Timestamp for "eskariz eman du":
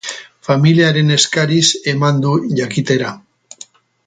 1.17-2.35